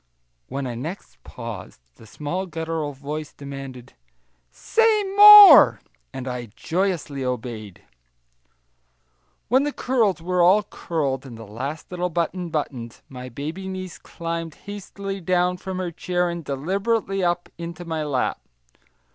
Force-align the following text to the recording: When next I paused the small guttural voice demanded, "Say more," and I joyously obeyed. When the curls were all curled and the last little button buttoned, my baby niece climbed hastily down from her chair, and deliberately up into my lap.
When 0.47 0.65
next 0.81 1.19
I 1.23 1.29
paused 1.29 1.79
the 1.97 2.07
small 2.07 2.47
guttural 2.47 2.91
voice 2.93 3.33
demanded, 3.33 3.93
"Say 4.49 5.03
more," 5.15 5.79
and 6.11 6.27
I 6.27 6.47
joyously 6.55 7.23
obeyed. 7.23 7.83
When 9.47 9.61
the 9.61 9.71
curls 9.71 10.19
were 10.19 10.41
all 10.41 10.63
curled 10.63 11.23
and 11.27 11.37
the 11.37 11.45
last 11.45 11.91
little 11.91 12.09
button 12.09 12.49
buttoned, 12.49 13.01
my 13.09 13.29
baby 13.29 13.67
niece 13.67 13.99
climbed 13.99 14.55
hastily 14.65 15.21
down 15.21 15.57
from 15.57 15.77
her 15.77 15.91
chair, 15.91 16.31
and 16.31 16.43
deliberately 16.43 17.23
up 17.23 17.49
into 17.59 17.85
my 17.85 18.03
lap. 18.03 18.41